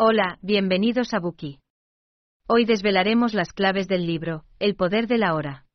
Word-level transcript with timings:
Hola, 0.00 0.38
bienvenidos 0.42 1.12
a 1.12 1.18
Buki. 1.18 1.58
Hoy 2.46 2.64
desvelaremos 2.64 3.34
las 3.34 3.52
claves 3.52 3.88
del 3.88 4.06
libro, 4.06 4.44
El 4.60 4.76
poder 4.76 5.08
de 5.08 5.18
la 5.18 5.34
hora. 5.34 5.66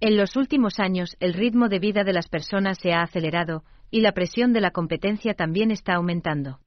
En 0.00 0.16
los 0.16 0.34
últimos 0.34 0.80
años, 0.80 1.16
el 1.20 1.32
ritmo 1.32 1.68
de 1.68 1.78
vida 1.78 2.02
de 2.02 2.12
las 2.12 2.28
personas 2.28 2.76
se 2.82 2.92
ha 2.92 3.02
acelerado, 3.02 3.62
y 3.88 4.00
la 4.00 4.10
presión 4.10 4.52
de 4.52 4.60
la 4.60 4.72
competencia 4.72 5.34
también 5.34 5.70
está 5.70 5.94
aumentando. 5.94 6.58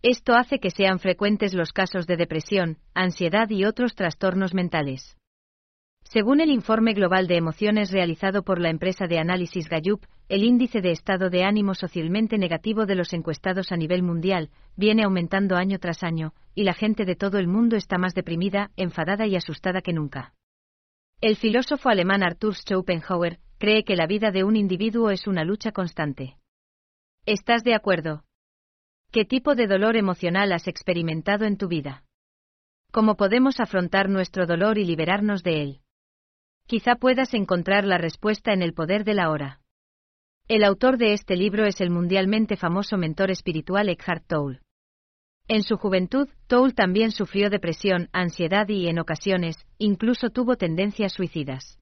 Esto 0.00 0.32
hace 0.36 0.58
que 0.58 0.70
sean 0.70 1.00
frecuentes 1.00 1.52
los 1.52 1.70
casos 1.74 2.06
de 2.06 2.16
depresión, 2.16 2.78
ansiedad 2.94 3.50
y 3.50 3.66
otros 3.66 3.94
trastornos 3.94 4.54
mentales. 4.54 5.18
Según 6.12 6.40
el 6.40 6.50
informe 6.50 6.92
global 6.92 7.28
de 7.28 7.36
emociones 7.36 7.92
realizado 7.92 8.42
por 8.42 8.58
la 8.58 8.68
empresa 8.68 9.06
de 9.06 9.20
análisis 9.20 9.68
Gallup, 9.68 10.04
el 10.28 10.42
índice 10.42 10.80
de 10.80 10.90
estado 10.90 11.30
de 11.30 11.44
ánimo 11.44 11.76
socialmente 11.76 12.36
negativo 12.36 12.84
de 12.84 12.96
los 12.96 13.12
encuestados 13.12 13.70
a 13.70 13.76
nivel 13.76 14.02
mundial 14.02 14.50
viene 14.74 15.04
aumentando 15.04 15.54
año 15.54 15.78
tras 15.78 16.02
año, 16.02 16.34
y 16.52 16.64
la 16.64 16.74
gente 16.74 17.04
de 17.04 17.14
todo 17.14 17.38
el 17.38 17.46
mundo 17.46 17.76
está 17.76 17.96
más 17.96 18.12
deprimida, 18.12 18.72
enfadada 18.74 19.28
y 19.28 19.36
asustada 19.36 19.82
que 19.82 19.92
nunca. 19.92 20.34
El 21.20 21.36
filósofo 21.36 21.90
alemán 21.90 22.24
Arthur 22.24 22.56
Schopenhauer 22.56 23.38
cree 23.58 23.84
que 23.84 23.94
la 23.94 24.08
vida 24.08 24.32
de 24.32 24.42
un 24.42 24.56
individuo 24.56 25.10
es 25.10 25.28
una 25.28 25.44
lucha 25.44 25.70
constante. 25.70 26.38
¿Estás 27.24 27.62
de 27.62 27.76
acuerdo? 27.76 28.24
¿Qué 29.12 29.24
tipo 29.24 29.54
de 29.54 29.68
dolor 29.68 29.96
emocional 29.96 30.50
has 30.50 30.66
experimentado 30.66 31.44
en 31.44 31.56
tu 31.56 31.68
vida? 31.68 32.02
¿Cómo 32.90 33.16
podemos 33.16 33.60
afrontar 33.60 34.08
nuestro 34.08 34.46
dolor 34.46 34.76
y 34.76 34.84
liberarnos 34.84 35.44
de 35.44 35.62
él? 35.62 35.80
Quizá 36.70 36.94
puedas 36.94 37.34
encontrar 37.34 37.84
la 37.84 37.98
respuesta 37.98 38.52
en 38.52 38.62
el 38.62 38.74
poder 38.74 39.02
de 39.02 39.14
la 39.14 39.30
hora. 39.30 39.58
El 40.46 40.62
autor 40.62 40.98
de 40.98 41.14
este 41.14 41.34
libro 41.34 41.66
es 41.66 41.80
el 41.80 41.90
mundialmente 41.90 42.56
famoso 42.56 42.96
mentor 42.96 43.32
espiritual 43.32 43.88
Eckhart 43.88 44.24
Tolle. 44.28 44.60
En 45.48 45.64
su 45.64 45.78
juventud, 45.78 46.28
Tolle 46.46 46.72
también 46.72 47.10
sufrió 47.10 47.50
depresión, 47.50 48.08
ansiedad 48.12 48.68
y, 48.68 48.86
en 48.86 49.00
ocasiones, 49.00 49.56
incluso 49.78 50.30
tuvo 50.30 50.54
tendencias 50.54 51.12
suicidas. 51.12 51.80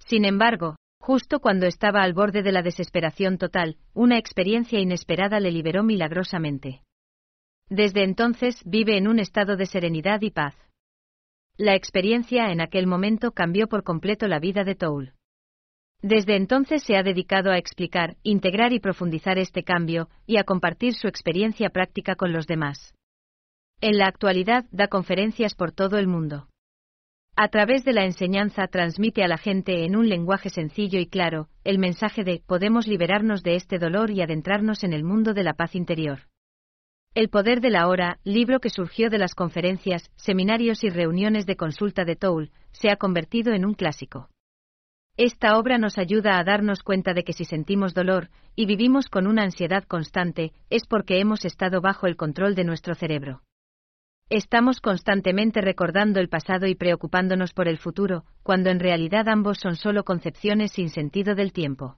Sin 0.00 0.26
embargo, 0.26 0.76
justo 1.00 1.40
cuando 1.40 1.64
estaba 1.64 2.02
al 2.02 2.12
borde 2.12 2.42
de 2.42 2.52
la 2.52 2.60
desesperación 2.60 3.38
total, 3.38 3.78
una 3.94 4.18
experiencia 4.18 4.80
inesperada 4.80 5.40
le 5.40 5.50
liberó 5.50 5.82
milagrosamente. 5.82 6.82
Desde 7.70 8.04
entonces 8.04 8.60
vive 8.66 8.98
en 8.98 9.08
un 9.08 9.18
estado 9.18 9.56
de 9.56 9.64
serenidad 9.64 10.20
y 10.20 10.30
paz. 10.30 10.54
La 11.56 11.76
experiencia 11.76 12.50
en 12.50 12.60
aquel 12.60 12.88
momento 12.88 13.30
cambió 13.30 13.68
por 13.68 13.84
completo 13.84 14.26
la 14.26 14.40
vida 14.40 14.64
de 14.64 14.74
Toul. 14.74 15.12
Desde 16.02 16.34
entonces 16.34 16.82
se 16.82 16.96
ha 16.96 17.04
dedicado 17.04 17.52
a 17.52 17.58
explicar, 17.58 18.16
integrar 18.24 18.72
y 18.72 18.80
profundizar 18.80 19.38
este 19.38 19.62
cambio, 19.62 20.08
y 20.26 20.38
a 20.38 20.44
compartir 20.44 20.94
su 20.94 21.06
experiencia 21.06 21.70
práctica 21.70 22.16
con 22.16 22.32
los 22.32 22.48
demás. 22.48 22.92
En 23.80 23.98
la 23.98 24.06
actualidad 24.06 24.64
da 24.72 24.88
conferencias 24.88 25.54
por 25.54 25.70
todo 25.70 25.96
el 25.98 26.08
mundo. 26.08 26.48
A 27.36 27.46
través 27.48 27.84
de 27.84 27.92
la 27.92 28.04
enseñanza 28.04 28.66
transmite 28.66 29.22
a 29.22 29.28
la 29.28 29.38
gente 29.38 29.84
en 29.84 29.94
un 29.94 30.08
lenguaje 30.08 30.50
sencillo 30.50 30.98
y 30.98 31.06
claro 31.06 31.48
el 31.62 31.78
mensaje 31.78 32.24
de 32.24 32.42
podemos 32.44 32.88
liberarnos 32.88 33.44
de 33.44 33.54
este 33.54 33.78
dolor 33.78 34.10
y 34.10 34.22
adentrarnos 34.22 34.82
en 34.82 34.92
el 34.92 35.04
mundo 35.04 35.34
de 35.34 35.44
la 35.44 35.54
paz 35.54 35.76
interior. 35.76 36.22
El 37.14 37.28
poder 37.28 37.60
de 37.60 37.70
la 37.70 37.86
hora, 37.86 38.18
libro 38.24 38.58
que 38.58 38.70
surgió 38.70 39.08
de 39.08 39.18
las 39.18 39.36
conferencias, 39.36 40.10
seminarios 40.16 40.82
y 40.82 40.90
reuniones 40.90 41.46
de 41.46 41.54
consulta 41.54 42.04
de 42.04 42.16
Toul, 42.16 42.50
se 42.72 42.90
ha 42.90 42.96
convertido 42.96 43.52
en 43.52 43.64
un 43.64 43.74
clásico. 43.74 44.30
Esta 45.16 45.56
obra 45.56 45.78
nos 45.78 45.96
ayuda 45.96 46.40
a 46.40 46.42
darnos 46.42 46.82
cuenta 46.82 47.14
de 47.14 47.22
que 47.22 47.32
si 47.32 47.44
sentimos 47.44 47.94
dolor 47.94 48.30
y 48.56 48.66
vivimos 48.66 49.08
con 49.08 49.28
una 49.28 49.44
ansiedad 49.44 49.84
constante, 49.84 50.54
es 50.70 50.86
porque 50.86 51.20
hemos 51.20 51.44
estado 51.44 51.80
bajo 51.80 52.08
el 52.08 52.16
control 52.16 52.56
de 52.56 52.64
nuestro 52.64 52.96
cerebro. 52.96 53.42
Estamos 54.28 54.80
constantemente 54.80 55.60
recordando 55.60 56.18
el 56.18 56.28
pasado 56.28 56.66
y 56.66 56.74
preocupándonos 56.74 57.52
por 57.52 57.68
el 57.68 57.78
futuro, 57.78 58.24
cuando 58.42 58.70
en 58.70 58.80
realidad 58.80 59.28
ambos 59.28 59.58
son 59.58 59.76
solo 59.76 60.02
concepciones 60.02 60.72
sin 60.72 60.88
sentido 60.88 61.36
del 61.36 61.52
tiempo. 61.52 61.96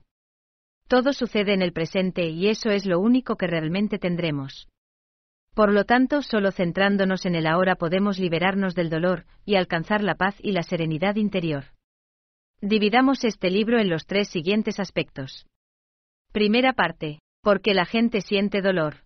Todo 0.87 1.11
sucede 1.11 1.55
en 1.55 1.63
el 1.63 1.73
presente 1.73 2.29
y 2.29 2.49
eso 2.49 2.69
es 2.69 2.85
lo 2.85 2.99
único 2.99 3.35
que 3.35 3.47
realmente 3.47 3.97
tendremos. 3.97 4.67
Por 5.57 5.73
lo 5.73 5.85
tanto, 5.85 6.21
solo 6.21 6.51
centrándonos 6.51 7.25
en 7.25 7.33
el 7.33 7.47
ahora 7.47 7.77
podemos 7.77 8.19
liberarnos 8.19 8.75
del 8.75 8.91
dolor 8.91 9.25
y 9.43 9.55
alcanzar 9.55 10.03
la 10.03 10.13
paz 10.13 10.35
y 10.39 10.51
la 10.51 10.61
serenidad 10.61 11.15
interior. 11.15 11.73
Dividamos 12.61 13.23
este 13.23 13.49
libro 13.49 13.79
en 13.79 13.89
los 13.89 14.05
tres 14.05 14.27
siguientes 14.27 14.79
aspectos. 14.79 15.47
Primera 16.31 16.73
parte. 16.73 17.21
¿Por 17.41 17.61
qué 17.61 17.73
la 17.73 17.85
gente 17.85 18.21
siente 18.21 18.61
dolor? 18.61 18.97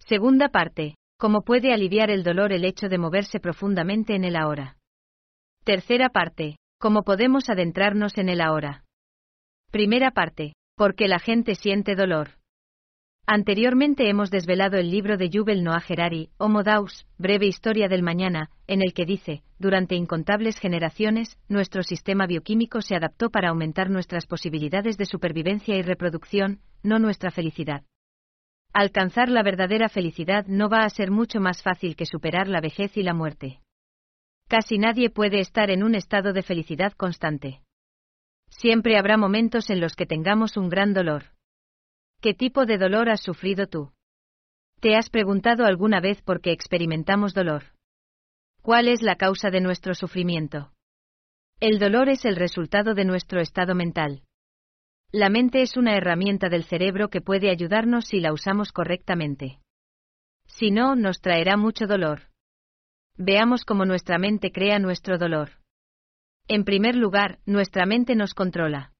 Segunda 0.00 0.50
parte. 0.50 0.96
¿Cómo 1.18 1.46
puede 1.46 1.72
aliviar 1.72 2.10
el 2.10 2.24
dolor 2.24 2.52
el 2.52 2.66
hecho 2.66 2.90
de 2.90 2.98
moverse 2.98 3.40
profundamente 3.40 4.14
en 4.14 4.24
el 4.24 4.36
ahora? 4.36 4.76
Tercera 5.64 6.10
parte. 6.10 6.56
¿Cómo 6.78 7.04
podemos 7.04 7.48
adentrarnos 7.48 8.18
en 8.18 8.28
el 8.28 8.42
ahora? 8.42 8.84
Primera 9.70 10.10
parte. 10.10 10.52
¿Por 10.76 10.94
qué 10.94 11.08
la 11.08 11.20
gente 11.20 11.54
siente 11.54 11.94
dolor? 11.94 12.32
Anteriormente 13.26 14.10
hemos 14.10 14.30
desvelado 14.30 14.76
el 14.76 14.90
libro 14.90 15.16
de 15.16 15.30
Yuval 15.30 15.64
Noah 15.64 15.82
Harari, 15.88 16.28
Homo 16.36 16.62
Daus, 16.62 17.06
breve 17.16 17.46
historia 17.46 17.88
del 17.88 18.02
mañana, 18.02 18.50
en 18.66 18.82
el 18.82 18.92
que 18.92 19.06
dice, 19.06 19.42
durante 19.58 19.94
incontables 19.94 20.58
generaciones, 20.58 21.38
nuestro 21.48 21.82
sistema 21.82 22.26
bioquímico 22.26 22.82
se 22.82 22.94
adaptó 22.94 23.30
para 23.30 23.48
aumentar 23.48 23.88
nuestras 23.88 24.26
posibilidades 24.26 24.98
de 24.98 25.06
supervivencia 25.06 25.74
y 25.74 25.80
reproducción, 25.80 26.60
no 26.82 26.98
nuestra 26.98 27.30
felicidad. 27.30 27.82
Alcanzar 28.74 29.30
la 29.30 29.42
verdadera 29.42 29.88
felicidad 29.88 30.44
no 30.46 30.68
va 30.68 30.84
a 30.84 30.90
ser 30.90 31.10
mucho 31.10 31.40
más 31.40 31.62
fácil 31.62 31.96
que 31.96 32.04
superar 32.04 32.46
la 32.46 32.60
vejez 32.60 32.94
y 32.98 33.02
la 33.02 33.14
muerte. 33.14 33.60
Casi 34.48 34.76
nadie 34.76 35.08
puede 35.08 35.40
estar 35.40 35.70
en 35.70 35.82
un 35.82 35.94
estado 35.94 36.34
de 36.34 36.42
felicidad 36.42 36.92
constante. 36.92 37.62
Siempre 38.50 38.98
habrá 38.98 39.16
momentos 39.16 39.70
en 39.70 39.80
los 39.80 39.94
que 39.94 40.04
tengamos 40.04 40.58
un 40.58 40.68
gran 40.68 40.92
dolor. 40.92 41.33
¿Qué 42.20 42.34
tipo 42.34 42.66
de 42.66 42.78
dolor 42.78 43.10
has 43.10 43.20
sufrido 43.20 43.66
tú? 43.66 43.92
¿Te 44.80 44.96
has 44.96 45.10
preguntado 45.10 45.64
alguna 45.64 46.00
vez 46.00 46.22
por 46.22 46.40
qué 46.40 46.52
experimentamos 46.52 47.34
dolor? 47.34 47.64
¿Cuál 48.62 48.88
es 48.88 49.02
la 49.02 49.16
causa 49.16 49.50
de 49.50 49.60
nuestro 49.60 49.94
sufrimiento? 49.94 50.72
El 51.60 51.78
dolor 51.78 52.08
es 52.08 52.24
el 52.24 52.36
resultado 52.36 52.94
de 52.94 53.04
nuestro 53.04 53.40
estado 53.40 53.74
mental. 53.74 54.22
La 55.12 55.28
mente 55.28 55.62
es 55.62 55.76
una 55.76 55.96
herramienta 55.96 56.48
del 56.48 56.64
cerebro 56.64 57.08
que 57.08 57.20
puede 57.20 57.50
ayudarnos 57.50 58.06
si 58.06 58.20
la 58.20 58.32
usamos 58.32 58.72
correctamente. 58.72 59.60
Si 60.46 60.70
no, 60.70 60.96
nos 60.96 61.20
traerá 61.20 61.56
mucho 61.56 61.86
dolor. 61.86 62.30
Veamos 63.16 63.64
cómo 63.64 63.84
nuestra 63.84 64.18
mente 64.18 64.50
crea 64.50 64.78
nuestro 64.78 65.18
dolor. 65.18 65.50
En 66.48 66.64
primer 66.64 66.96
lugar, 66.96 67.38
nuestra 67.46 67.86
mente 67.86 68.16
nos 68.16 68.34
controla. 68.34 68.93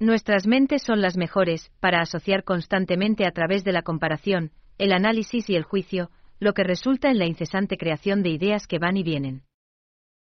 Nuestras 0.00 0.46
mentes 0.46 0.82
son 0.82 1.00
las 1.00 1.16
mejores 1.16 1.70
para 1.80 2.00
asociar 2.00 2.42
constantemente 2.42 3.26
a 3.26 3.30
través 3.30 3.62
de 3.62 3.72
la 3.72 3.82
comparación, 3.82 4.50
el 4.76 4.92
análisis 4.92 5.48
y 5.48 5.54
el 5.54 5.62
juicio, 5.62 6.10
lo 6.40 6.52
que 6.52 6.64
resulta 6.64 7.10
en 7.10 7.18
la 7.18 7.26
incesante 7.26 7.76
creación 7.76 8.22
de 8.22 8.30
ideas 8.30 8.66
que 8.66 8.80
van 8.80 8.96
y 8.96 9.04
vienen. 9.04 9.44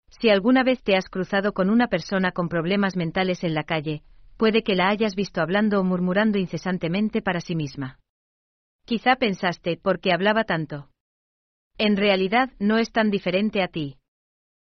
Si 0.10 0.30
alguna 0.30 0.64
vez 0.64 0.84
te 0.84 0.96
has 0.96 1.10
cruzado 1.10 1.54
con 1.54 1.72
una 1.72 1.88
persona 1.88 2.32
con 2.32 2.50
problemas 2.50 2.96
mentales 2.96 3.44
en 3.44 3.56
la 3.56 3.64
calle, 3.64 4.04
puede 4.38 4.62
que 4.62 4.76
la 4.76 4.90
hayas 4.90 5.16
visto 5.16 5.42
hablando 5.42 5.80
o 5.80 5.84
murmurando 5.84 6.38
incesantemente 6.38 7.24
para 7.24 7.42
sí 7.42 7.56
misma. 7.56 8.00
Quizá 8.86 9.16
pensaste, 9.16 9.78
¿por 9.78 10.00
qué 10.00 10.12
hablaba 10.14 10.44
tanto? 10.44 10.90
En 11.80 11.98
realidad, 11.98 12.52
no 12.60 12.78
es 12.78 12.92
tan 12.92 13.10
diferente 13.10 13.64
a 13.64 13.70
ti. 13.70 13.98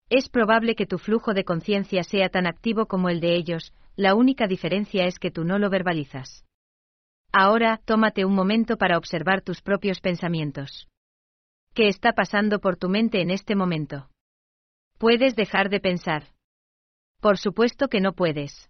Es 0.09 0.29
probable 0.29 0.73
que 0.75 0.87
tu 0.87 0.97
flujo 0.97 1.33
de 1.33 1.43
conciencia 1.43 2.03
sea 2.03 2.29
tan 2.29 2.47
activo 2.47 2.87
como 2.87 3.09
el 3.09 3.19
de 3.19 3.35
ellos, 3.35 3.73
la 3.97 4.13
única 4.13 4.47
diferencia 4.47 5.05
es 5.05 5.17
que 5.17 5.31
tú 5.31 5.43
no 5.43 5.57
lo 5.57 5.71
verbalizas. 5.71 6.45
Ahora, 7.33 7.81
tómate 7.83 8.25
un 8.25 8.35
momento 8.35 8.77
para 8.77 8.97
observar 8.97 9.41
tus 9.41 9.61
propios 9.61 9.99
pensamientos. 9.99 10.87
¿Qué 11.73 11.87
está 11.87 12.13
pasando 12.13 12.59
por 12.59 12.77
tu 12.77 12.89
mente 12.89 13.21
en 13.21 13.31
este 13.31 13.55
momento? 13.55 14.09
¿Puedes 14.99 15.35
dejar 15.35 15.69
de 15.69 15.79
pensar? 15.79 16.23
Por 17.19 17.39
supuesto 17.39 17.87
que 17.87 17.99
no 17.99 18.13
puedes. 18.13 18.69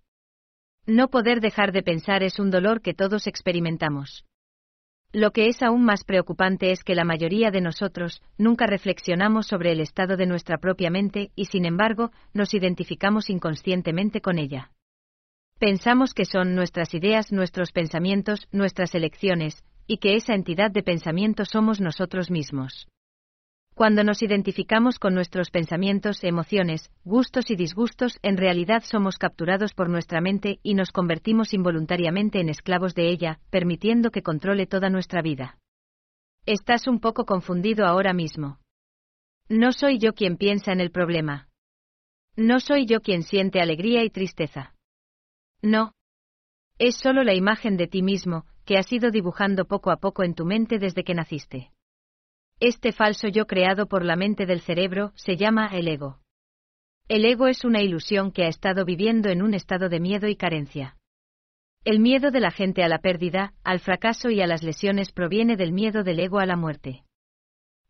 No 0.86 1.10
poder 1.10 1.42
dejar 1.42 1.74
de 1.74 1.84
pensar 1.84 2.24
es 2.24 2.40
un 2.40 2.50
dolor 2.50 2.81
que 2.81 2.94
todos 2.94 3.28
experimentamos. 3.28 4.25
Lo 5.12 5.31
que 5.31 5.48
es 5.48 5.62
aún 5.62 5.84
más 5.84 6.06
preocupante 6.06 6.72
es 6.72 6.84
que 6.86 6.96
la 6.96 7.04
mayoría 7.04 7.51
de 7.51 7.62
nosotros 7.62 8.22
nunca 8.38 8.66
reflexionamos 8.66 9.48
sobre 9.48 9.74
el 9.74 9.81
estado 9.81 10.16
de 10.16 10.25
nuestra 10.25 10.57
propia 10.57 10.90
mente 10.90 11.31
y 11.36 11.46
sin 11.46 11.66
embargo 11.66 12.12
nos 12.34 12.54
identificamos 12.54 13.30
inconscientemente 13.30 14.22
con 14.22 14.38
ella. 14.38 14.72
Pensamos 15.59 16.13
que 16.13 16.25
son 16.25 16.54
nuestras 16.54 16.94
ideas, 16.94 17.31
nuestros 17.31 17.71
pensamientos, 17.71 18.48
nuestras 18.51 18.94
elecciones, 18.94 19.63
y 19.88 19.98
que 19.98 20.15
esa 20.15 20.36
entidad 20.36 20.69
de 20.69 20.83
pensamiento 20.83 21.45
somos 21.45 21.81
nosotros 21.81 22.30
mismos. 22.30 22.88
Cuando 23.74 24.04
nos 24.04 24.21
identificamos 24.21 25.00
con 25.00 25.15
nuestros 25.15 25.50
pensamientos, 25.50 26.24
emociones, 26.24 26.92
gustos 27.04 27.50
y 27.50 27.56
disgustos, 27.56 28.19
en 28.21 28.38
realidad 28.38 28.83
somos 28.83 29.18
capturados 29.18 29.74
por 29.74 29.89
nuestra 29.89 30.21
mente 30.21 30.59
y 30.62 30.75
nos 30.75 30.92
convertimos 30.92 31.54
involuntariamente 31.54 32.39
en 32.39 32.50
esclavos 32.50 32.94
de 32.94 33.10
ella, 33.10 33.39
permitiendo 33.50 34.12
que 34.12 34.21
controle 34.21 34.68
toda 34.68 34.89
nuestra 34.89 35.24
vida. 35.24 35.57
Estás 36.45 36.88
un 36.88 37.00
poco 37.00 37.25
confundido 37.25 37.86
ahora 37.86 38.13
mismo. 38.13 38.60
No 39.50 39.71
soy 39.71 39.98
yo 39.98 40.13
quien 40.13 40.38
piensa 40.38 40.71
en 40.71 40.81
el 40.81 40.92
problema. 40.92 41.48
No 42.36 42.60
soy 42.60 42.86
yo 42.86 43.01
quien 43.01 43.24
siente 43.24 43.60
alegría 43.60 44.03
y 44.03 44.10
tristeza. 44.10 44.76
No. 45.62 45.94
Es 46.77 46.98
solo 46.98 47.24
la 47.24 47.33
imagen 47.33 47.77
de 47.77 47.88
ti 47.88 48.01
mismo, 48.01 48.45
que 48.65 48.77
has 48.77 48.92
ido 48.92 49.12
dibujando 49.12 49.65
poco 49.65 49.92
a 49.92 49.98
poco 49.98 50.24
en 50.24 50.36
tu 50.36 50.45
mente 50.45 50.77
desde 50.77 51.04
que 51.04 51.13
naciste. 51.13 51.71
Este 52.59 52.92
falso 52.92 53.27
yo 53.27 53.45
creado 53.45 53.88
por 53.88 54.04
la 54.04 54.15
mente 54.15 54.45
del 54.45 54.62
cerebro 54.62 55.13
se 55.15 55.38
llama 55.38 55.68
el 55.74 55.88
ego. 55.88 56.19
El 57.07 57.24
ego 57.25 57.48
es 57.48 57.63
una 57.63 57.81
ilusión 57.81 58.31
que 58.31 58.44
ha 58.44 58.48
estado 58.48 58.83
viviendo 58.83 59.30
en 59.30 59.42
un 59.42 59.54
estado 59.54 59.89
de 59.89 60.00
miedo 60.00 60.27
y 60.27 60.36
carencia. 60.36 60.98
El 61.86 62.00
miedo 62.00 62.31
de 62.31 62.42
la 62.42 62.51
gente 62.51 62.83
a 62.83 62.89
la 62.89 63.00
pérdida, 63.00 63.53
al 63.63 63.80
fracaso 63.80 64.30
y 64.30 64.42
a 64.42 64.48
las 64.48 64.63
lesiones 64.63 65.12
proviene 65.12 65.56
del 65.56 65.71
miedo 65.71 66.03
del 66.03 66.19
ego 66.19 66.39
a 66.39 66.45
la 66.45 66.57
muerte. 66.57 67.03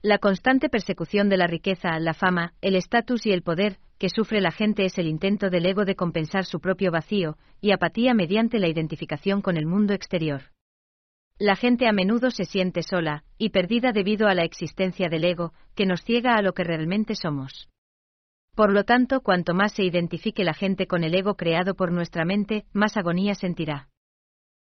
La 0.03 0.19
constante 0.19 0.69
persecución 0.69 1.29
de 1.29 1.37
la 1.37 1.47
riqueza, 1.47 1.99
la 1.99 2.13
fama, 2.13 2.53
el 2.61 2.75
estatus 2.75 3.25
y 3.25 3.31
el 3.31 3.41
poder 3.41 3.79
que 3.97 4.09
sufre 4.09 4.41
la 4.41 4.51
gente 4.51 4.85
es 4.85 4.97
el 4.97 5.07
intento 5.07 5.49
del 5.49 5.65
ego 5.65 5.85
de 5.85 5.95
compensar 5.95 6.45
su 6.45 6.59
propio 6.59 6.91
vacío 6.91 7.38
y 7.61 7.71
apatía 7.71 8.13
mediante 8.13 8.59
la 8.59 8.67
identificación 8.67 9.41
con 9.41 9.57
el 9.57 9.65
mundo 9.65 9.94
exterior. 9.94 10.44
La 11.39 11.55
gente 11.55 11.88
a 11.88 11.91
menudo 11.91 12.31
se 12.31 12.45
siente 12.45 12.81
sola 12.81 13.23
y 13.38 13.49
perdida 13.49 13.91
debido 13.91 14.27
a 14.27 14.33
la 14.33 14.44
existencia 14.44 15.07
del 15.07 15.23
ego, 15.23 15.53
que 15.75 15.85
nos 15.85 16.03
ciega 16.03 16.35
a 16.35 16.41
lo 16.41 16.53
que 16.53 16.63
realmente 16.63 17.13
somos. 17.15 17.69
Por 18.55 18.71
lo 18.71 18.85
tanto, 18.85 19.21
cuanto 19.21 19.53
más 19.53 19.73
se 19.73 19.83
identifique 19.83 20.44
la 20.44 20.55
gente 20.55 20.88
con 20.88 21.03
el 21.03 21.13
ego 21.13 21.35
creado 21.35 21.75
por 21.75 21.91
nuestra 21.91 22.25
mente, 22.25 22.65
más 22.73 22.97
agonía 22.97 23.35
sentirá. 23.35 23.89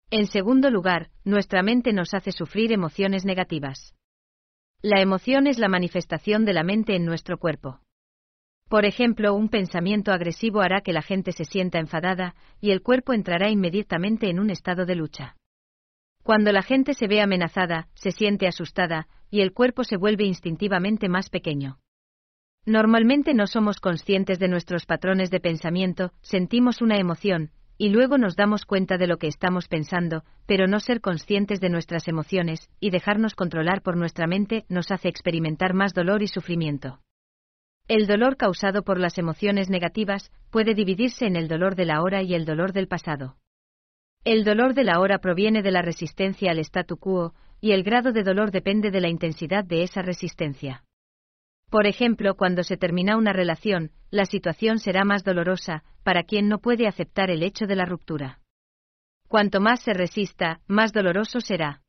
En 0.10 0.26
segundo 0.26 0.72
lugar, 0.72 1.12
nuestra 1.24 1.62
mente 1.62 1.94
nos 1.94 2.16
hace 2.16 2.32
sufrir 2.32 2.72
emociones 2.72 3.24
negativas. 3.24 3.94
La 4.82 5.00
emoción 5.00 5.46
es 5.46 5.60
la 5.60 5.70
manifestación 5.70 6.44
de 6.44 6.54
la 6.54 6.64
mente 6.64 6.96
en 6.96 7.06
nuestro 7.06 7.38
cuerpo. 7.38 7.82
Por 8.74 8.86
ejemplo, 8.86 9.36
un 9.36 9.50
pensamiento 9.50 10.12
agresivo 10.12 10.62
hará 10.62 10.82
que 10.82 10.94
la 10.94 11.04
gente 11.04 11.32
se 11.32 11.46
sienta 11.46 11.78
enfadada, 11.78 12.34
y 12.60 12.72
el 12.72 12.82
cuerpo 12.82 13.14
entrará 13.14 13.52
inmediatamente 13.52 14.32
en 14.32 14.40
un 14.40 14.50
estado 14.50 14.88
de 14.88 14.96
lucha. 14.96 15.36
Cuando 16.24 16.52
la 16.52 16.64
gente 16.64 16.96
se 16.96 17.08
ve 17.08 17.22
amenazada, 17.22 17.88
se 17.94 18.10
siente 18.10 18.48
asustada, 18.48 19.08
y 19.30 19.42
el 19.42 19.54
cuerpo 19.54 19.84
se 19.84 19.96
vuelve 19.96 20.26
instintivamente 20.26 21.08
más 21.08 21.30
pequeño. 21.30 21.78
Normalmente 22.66 23.36
no 23.36 23.46
somos 23.46 23.80
conscientes 23.80 24.40
de 24.40 24.48
nuestros 24.48 24.88
patrones 24.88 25.30
de 25.30 25.40
pensamiento, 25.40 26.12
sentimos 26.24 26.82
una 26.82 26.98
emoción, 26.98 27.52
y 27.78 27.90
luego 27.90 28.18
nos 28.18 28.36
damos 28.36 28.66
cuenta 28.66 28.98
de 28.98 29.06
lo 29.06 29.18
que 29.18 29.28
estamos 29.28 29.68
pensando, 29.68 30.24
pero 30.48 30.66
no 30.66 30.80
ser 30.80 31.00
conscientes 31.00 31.62
de 31.62 31.70
nuestras 31.70 32.08
emociones, 32.08 32.72
y 32.80 32.90
dejarnos 32.90 33.36
controlar 33.36 33.84
por 33.84 33.98
nuestra 33.98 34.26
mente, 34.26 34.66
nos 34.68 34.90
hace 34.90 35.10
experimentar 35.10 35.76
más 35.76 35.94
dolor 35.94 36.24
y 36.24 36.28
sufrimiento. 36.28 37.03
El 37.88 38.08
dolor 38.08 38.38
causado 38.38 38.84
por 38.84 38.98
las 38.98 39.18
emociones 39.18 39.70
negativas 39.70 40.32
puede 40.52 40.74
dividirse 40.74 41.26
en 41.26 41.36
el 41.36 41.50
dolor 41.50 41.76
de 41.76 41.86
la 41.86 42.02
hora 42.02 42.22
y 42.22 42.34
el 42.34 42.46
dolor 42.46 42.72
del 42.72 42.88
pasado. 42.88 43.36
El 44.24 44.46
dolor 44.46 44.74
de 44.74 44.86
la 44.86 45.02
hora 45.02 45.20
proviene 45.20 45.62
de 45.62 45.72
la 45.72 45.82
resistencia 45.82 46.52
al 46.52 46.60
statu 46.60 46.98
quo, 46.98 47.34
y 47.60 47.74
el 47.74 47.84
grado 47.84 48.14
de 48.14 48.24
dolor 48.24 48.52
depende 48.52 48.90
de 48.90 49.02
la 49.02 49.10
intensidad 49.10 49.66
de 49.66 49.84
esa 49.84 50.02
resistencia. 50.02 50.86
Por 51.70 51.88
ejemplo, 51.88 52.36
cuando 52.36 52.64
se 52.64 52.78
termina 52.78 53.18
una 53.18 53.34
relación, 53.34 53.92
la 54.12 54.26
situación 54.26 54.80
será 54.80 55.04
más 55.04 55.26
dolorosa, 55.26 55.84
para 56.04 56.24
quien 56.24 56.48
no 56.48 56.60
puede 56.60 56.88
aceptar 56.88 57.32
el 57.32 57.44
hecho 57.44 57.66
de 57.66 57.76
la 57.76 57.86
ruptura. 57.86 58.40
Cuanto 59.28 59.60
más 59.60 59.82
se 59.82 59.94
resista, 59.94 60.62
más 60.68 60.94
doloroso 60.94 61.42
será. 61.42 61.83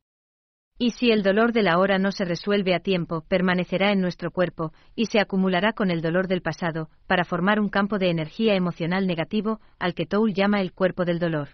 Y 0.76 0.90
si 0.90 1.12
el 1.12 1.22
dolor 1.22 1.52
de 1.52 1.62
la 1.62 1.78
hora 1.78 1.98
no 1.98 2.10
se 2.10 2.24
resuelve 2.24 2.74
a 2.74 2.80
tiempo, 2.80 3.24
permanecerá 3.28 3.92
en 3.92 4.00
nuestro 4.00 4.32
cuerpo, 4.32 4.72
y 4.96 5.06
se 5.06 5.20
acumulará 5.20 5.72
con 5.72 5.90
el 5.90 6.02
dolor 6.02 6.26
del 6.26 6.42
pasado, 6.42 6.90
para 7.06 7.24
formar 7.24 7.60
un 7.60 7.68
campo 7.68 7.98
de 7.98 8.10
energía 8.10 8.56
emocional 8.56 9.06
negativo, 9.06 9.60
al 9.78 9.94
que 9.94 10.06
Toul 10.06 10.34
llama 10.34 10.60
el 10.60 10.72
cuerpo 10.72 11.04
del 11.04 11.20
dolor. 11.20 11.50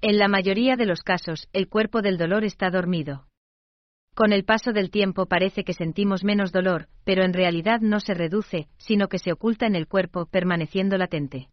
En 0.00 0.16
la 0.16 0.28
mayoría 0.28 0.76
de 0.76 0.86
los 0.86 1.02
casos, 1.02 1.48
el 1.52 1.68
cuerpo 1.68 2.02
del 2.02 2.18
dolor 2.18 2.44
está 2.44 2.70
dormido. 2.70 3.26
Con 4.14 4.32
el 4.32 4.44
paso 4.44 4.72
del 4.72 4.90
tiempo 4.90 5.26
parece 5.26 5.64
que 5.64 5.74
sentimos 5.74 6.22
menos 6.24 6.52
dolor, 6.52 6.88
pero 7.04 7.24
en 7.24 7.32
realidad 7.32 7.80
no 7.80 7.98
se 8.00 8.14
reduce, 8.14 8.68
sino 8.78 9.08
que 9.08 9.18
se 9.18 9.32
oculta 9.32 9.66
en 9.66 9.74
el 9.74 9.88
cuerpo, 9.88 10.26
permaneciendo 10.26 10.96
latente. 10.98 11.48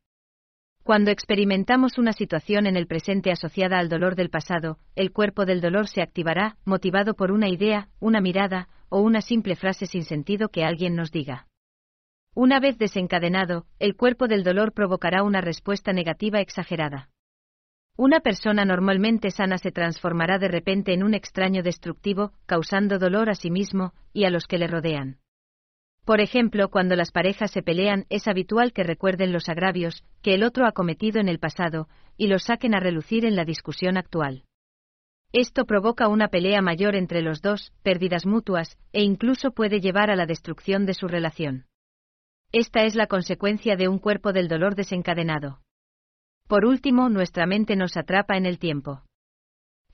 Cuando 0.87 1.11
experimentamos 1.11 1.97
una 1.97 2.13
situación 2.13 2.65
en 2.65 2.77
el 2.77 2.87
presente 2.87 3.29
asociada 3.29 3.77
al 3.77 3.89
dolor 3.89 4.15
del 4.15 4.29
pasado, 4.29 4.77
el 4.95 5.11
cuerpo 5.11 5.43
del 5.43 5.59
dolor 5.59 5.89
se 5.89 6.01
activará, 6.01 6.55
motivado 6.63 7.13
por 7.13 7.33
una 7.33 7.49
idea, 7.49 7.89
una 7.99 8.21
mirada, 8.21 8.69
o 8.87 9.01
una 9.01 9.19
simple 9.19 9.57
frase 9.57 9.85
sin 9.85 10.05
sentido 10.05 10.47
que 10.47 10.63
alguien 10.63 10.95
nos 10.95 11.11
diga. 11.11 11.45
Una 12.33 12.61
vez 12.61 12.77
desencadenado, 12.77 13.65
el 13.79 13.97
cuerpo 13.97 14.29
del 14.29 14.45
dolor 14.45 14.71
provocará 14.71 15.23
una 15.23 15.41
respuesta 15.41 15.91
negativa 15.91 16.39
exagerada. 16.39 17.09
Una 17.97 18.21
persona 18.21 18.63
normalmente 18.63 19.29
sana 19.29 19.57
se 19.57 19.73
transformará 19.73 20.39
de 20.39 20.47
repente 20.47 20.93
en 20.93 21.03
un 21.03 21.15
extraño 21.15 21.63
destructivo, 21.63 22.31
causando 22.45 22.97
dolor 22.97 23.29
a 23.29 23.35
sí 23.35 23.51
mismo 23.51 23.91
y 24.13 24.23
a 24.23 24.29
los 24.29 24.47
que 24.47 24.57
le 24.57 24.67
rodean. 24.67 25.17
Por 26.07 26.21
ejemplo, 26.21 26.69
cuando 26.69 26.95
las 26.95 27.11
parejas 27.11 27.51
se 27.51 27.61
pelean, 27.61 28.05
es 28.09 28.29
habitual 28.29 28.71
que 28.71 28.83
recuerden 28.83 29.33
los 29.33 29.49
agravios 29.49 30.05
que 30.21 30.35
el 30.35 30.43
otro 30.43 30.65
ha 30.65 30.71
cometido 30.71 31.19
en 31.19 31.27
el 31.27 31.37
pasado 31.37 31.89
y 32.15 32.27
los 32.27 32.43
saquen 32.43 32.73
a 32.73 32.79
relucir 32.79 33.25
en 33.25 33.35
la 33.35 33.43
discusión 33.43 33.97
actual. 33.97 34.45
Esto 35.33 35.65
provoca 35.65 36.07
una 36.07 36.29
pelea 36.29 36.61
mayor 36.61 36.95
entre 36.95 37.21
los 37.21 37.41
dos, 37.41 37.73
pérdidas 37.83 38.25
mutuas, 38.25 38.77
e 38.93 39.03
incluso 39.03 39.51
puede 39.51 39.81
llevar 39.81 40.09
a 40.09 40.15
la 40.15 40.25
destrucción 40.25 40.85
de 40.85 40.93
su 40.93 41.09
relación. 41.09 41.65
Esta 42.53 42.85
es 42.85 42.95
la 42.95 43.07
consecuencia 43.07 43.75
de 43.75 43.89
un 43.89 43.99
cuerpo 43.99 44.31
del 44.31 44.47
dolor 44.47 44.75
desencadenado. 44.75 45.59
Por 46.47 46.63
último, 46.63 47.09
nuestra 47.09 47.45
mente 47.45 47.75
nos 47.75 47.97
atrapa 47.97 48.37
en 48.37 48.45
el 48.45 48.59
tiempo. 48.59 49.03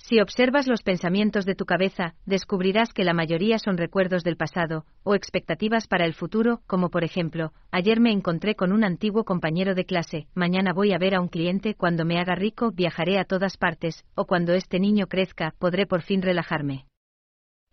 Si 0.06 0.20
observas 0.20 0.68
los 0.68 0.84
pensamientos 0.84 1.46
de 1.46 1.56
tu 1.56 1.66
cabeza, 1.66 2.16
descubrirás 2.26 2.92
que 2.92 3.06
la 3.06 3.14
mayoría 3.14 3.58
son 3.58 3.78
recuerdos 3.78 4.26
del 4.26 4.36
pasado, 4.36 4.84
o 5.04 5.16
expectativas 5.16 5.88
para 5.88 6.06
el 6.06 6.14
futuro, 6.14 6.62
como 6.68 6.90
por 6.90 7.06
ejemplo, 7.06 7.54
ayer 7.72 8.02
me 8.02 8.12
encontré 8.12 8.56
con 8.56 8.74
un 8.74 8.84
antiguo 8.84 9.24
compañero 9.24 9.76
de 9.76 9.86
clase, 9.86 10.28
mañana 10.36 10.74
voy 10.74 10.92
a 10.92 10.98
ver 10.98 11.16
a 11.16 11.22
un 11.22 11.30
cliente, 11.30 11.76
cuando 11.76 12.04
me 12.04 12.20
haga 12.20 12.36
rico 12.36 12.74
viajaré 12.74 13.18
a 13.18 13.24
todas 13.24 13.56
partes, 13.56 14.04
o 14.14 14.26
cuando 14.26 14.52
este 14.52 14.78
niño 14.78 15.08
crezca, 15.08 15.56
podré 15.58 15.86
por 15.86 16.02
fin 16.02 16.22
relajarme. 16.22 16.86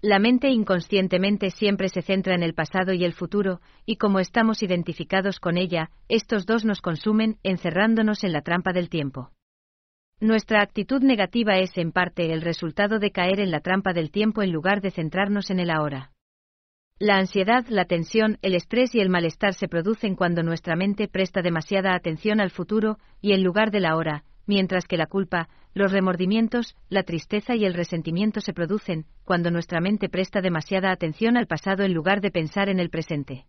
La 0.01 0.21
mente 0.21 0.51
inconscientemente 0.51 1.51
siempre 1.51 1.89
se 1.89 2.01
centra 2.01 2.37
en 2.37 2.45
el 2.45 2.55
pasado 2.55 2.93
y 2.93 3.05
el 3.05 3.13
futuro, 3.13 3.61
y 3.85 3.97
como 3.97 4.21
estamos 4.21 4.63
identificados 4.63 5.41
con 5.41 5.59
ella, 5.59 5.91
estos 6.09 6.47
dos 6.47 6.65
nos 6.65 6.81
consumen, 6.81 7.39
encerrándonos 7.43 8.23
en 8.23 8.33
la 8.33 8.43
trampa 8.43 8.73
del 8.73 8.89
tiempo. 8.89 9.33
Nuestra 10.21 10.61
actitud 10.61 11.01
negativa 11.03 11.57
es 11.57 11.79
en 11.79 11.93
parte 11.93 12.31
el 12.31 12.43
resultado 12.43 12.99
de 12.99 13.11
caer 13.11 13.41
en 13.41 13.51
la 13.51 13.61
trampa 13.61 13.95
del 13.95 14.11
tiempo 14.11 14.43
en 14.43 14.53
lugar 14.53 14.83
de 14.83 14.91
centrarnos 14.91 15.49
en 15.49 15.61
el 15.61 15.71
ahora. 15.71 16.13
La 16.99 17.17
ansiedad, 17.17 17.65
la 17.71 17.87
tensión, 17.87 18.37
el 18.43 18.55
estrés 18.55 18.95
y 18.95 19.01
el 19.01 19.09
malestar 19.09 19.55
se 19.55 19.67
producen 19.67 20.17
cuando 20.17 20.43
nuestra 20.43 20.77
mente 20.77 21.09
presta 21.09 21.41
demasiada 21.41 21.95
atención 21.95 22.39
al 22.43 22.51
futuro 22.51 22.99
y 23.23 23.33
en 23.33 23.43
lugar 23.43 23.71
del 23.71 23.87
ahora, 23.87 24.25
mientras 24.45 24.87
que 24.87 24.99
la 24.99 25.07
culpa, 25.07 25.49
los 25.73 25.91
remordimientos, 25.91 26.77
la 26.91 27.03
tristeza 27.03 27.57
y 27.57 27.65
el 27.65 27.73
resentimiento 27.73 28.43
se 28.43 28.53
producen 28.53 29.07
cuando 29.25 29.51
nuestra 29.51 29.81
mente 29.81 30.11
presta 30.11 30.43
demasiada 30.43 30.93
atención 30.93 31.39
al 31.39 31.47
pasado 31.47 31.83
en 31.83 31.95
lugar 31.95 32.21
de 32.21 32.31
pensar 32.31 32.69
en 32.69 32.79
el 32.79 32.91
presente. 32.91 33.47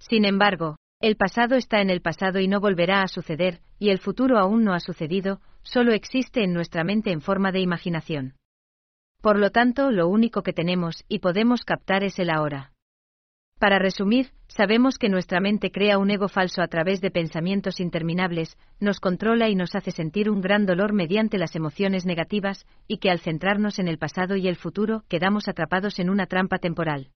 Sin 0.00 0.24
embargo, 0.24 0.78
el 1.00 1.14
pasado 1.14 1.54
está 1.54 1.80
en 1.80 1.90
el 1.90 2.00
pasado 2.00 2.40
y 2.40 2.48
no 2.48 2.58
volverá 2.58 3.02
a 3.02 3.08
suceder, 3.08 3.60
y 3.78 3.90
el 3.90 3.98
futuro 3.98 4.38
aún 4.38 4.64
no 4.64 4.72
ha 4.72 4.80
sucedido, 4.80 5.40
solo 5.66 5.92
existe 5.92 6.42
en 6.42 6.52
nuestra 6.52 6.84
mente 6.84 7.10
en 7.10 7.20
forma 7.20 7.52
de 7.52 7.60
imaginación. 7.60 8.34
Por 9.20 9.38
lo 9.38 9.50
tanto, 9.50 9.90
lo 9.90 10.08
único 10.08 10.42
que 10.42 10.52
tenemos 10.52 11.04
y 11.08 11.18
podemos 11.18 11.64
captar 11.64 12.04
es 12.04 12.18
el 12.18 12.30
ahora. 12.30 12.72
Para 13.58 13.78
resumir, 13.78 14.32
sabemos 14.48 14.98
que 14.98 15.08
nuestra 15.08 15.40
mente 15.40 15.70
crea 15.70 15.98
un 15.98 16.10
ego 16.10 16.28
falso 16.28 16.60
a 16.60 16.68
través 16.68 17.00
de 17.00 17.10
pensamientos 17.10 17.80
interminables, 17.80 18.58
nos 18.80 19.00
controla 19.00 19.48
y 19.48 19.54
nos 19.54 19.74
hace 19.74 19.92
sentir 19.92 20.30
un 20.30 20.42
gran 20.42 20.66
dolor 20.66 20.92
mediante 20.92 21.38
las 21.38 21.56
emociones 21.56 22.04
negativas, 22.04 22.66
y 22.86 22.98
que 22.98 23.10
al 23.10 23.18
centrarnos 23.18 23.78
en 23.78 23.88
el 23.88 23.98
pasado 23.98 24.36
y 24.36 24.46
el 24.46 24.56
futuro, 24.56 25.04
quedamos 25.08 25.48
atrapados 25.48 25.98
en 25.98 26.10
una 26.10 26.26
trampa 26.26 26.58
temporal. 26.58 27.10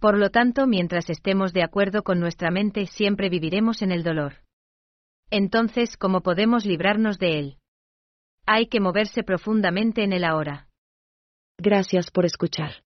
Por 0.00 0.16
lo 0.16 0.30
tanto, 0.30 0.68
mientras 0.68 1.10
estemos 1.10 1.52
de 1.52 1.64
acuerdo 1.64 2.04
con 2.04 2.20
nuestra 2.20 2.52
mente, 2.52 2.86
siempre 2.86 3.28
viviremos 3.28 3.82
en 3.82 3.90
el 3.90 4.04
dolor. 4.04 4.34
Entonces, 5.30 5.96
¿cómo 5.96 6.22
podemos 6.22 6.64
librarnos 6.64 7.18
de 7.18 7.38
él? 7.38 7.57
Hay 8.50 8.68
que 8.68 8.80
moverse 8.80 9.24
profundamente 9.24 10.02
en 10.02 10.14
el 10.14 10.24
ahora. 10.24 10.68
Gracias 11.58 12.10
por 12.10 12.24
escuchar. 12.24 12.82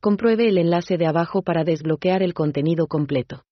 Compruebe 0.00 0.48
el 0.48 0.56
enlace 0.56 0.96
de 0.96 1.06
abajo 1.06 1.42
para 1.42 1.64
desbloquear 1.64 2.22
el 2.22 2.32
contenido 2.32 2.86
completo. 2.86 3.42